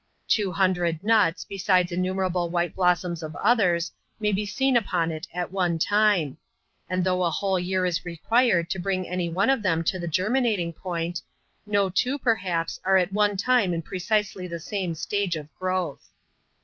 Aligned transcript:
Two 0.27 0.51
hundred 0.51 1.03
nvtB> 1.03 1.47
besides 1.47 1.91
innumerable 1.91 2.49
white 2.49 2.73
blossoms 2.73 3.21
of 3.21 3.35
others, 3.35 3.91
maj 4.19 4.33
be 4.33 4.47
seen 4.47 4.75
upon 4.75 5.11
it 5.11 5.27
at 5.31 5.51
one 5.51 5.77
time; 5.77 6.37
and 6.89 7.03
though 7.03 7.23
a 7.23 7.29
whole 7.29 7.59
year 7.59 7.85
is 7.85 8.03
required 8.03 8.67
to 8.71 8.79
bring 8.79 9.07
any 9.07 9.29
one 9.29 9.51
of 9.51 9.61
them 9.61 9.83
to 9.83 9.99
the 9.99 10.07
germinating 10.07 10.73
point, 10.73 11.21
no 11.67 11.87
twoy 11.87 12.17
perhi^s,. 12.17 12.79
are 12.83 12.97
at 12.97 13.13
one 13.13 13.37
time 13.37 13.75
in 13.75 13.83
precisely 13.83 14.47
the 14.47 14.59
same 14.59 14.95
stage 14.95 15.35
of 15.35 15.53
growth. 15.53 16.09